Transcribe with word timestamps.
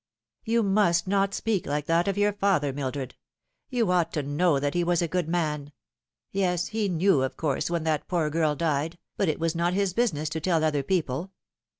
"You 0.45 0.63
must 0.63 1.05
not 1.07 1.31
speak 1.35 1.67
like 1.67 1.85
that 1.85 2.07
of 2.07 2.17
your 2.17 2.33
father, 2.33 2.73
Mildred. 2.73 3.13
You 3.69 3.91
ought 3.91 4.11
to 4.13 4.23
know 4.23 4.59
that 4.59 4.73
he 4.73 4.83
was 4.83 5.03
a 5.03 5.07
good 5.07 5.29
man. 5.29 5.73
Yes, 6.31 6.69
he 6.69 6.89
knew, 6.89 7.21
of 7.21 7.37
course, 7.37 7.69
when 7.69 7.83
that 7.83 8.07
poor 8.07 8.31
girl 8.31 8.55
died, 8.55 8.97
but 9.15 9.29
it 9.29 9.39
was 9.39 9.53
not 9.53 9.75
his 9.75 9.93
business 9.93 10.27
to 10.29 10.39
tell 10.41 10.63
other 10.63 10.81
people. 10.81 11.29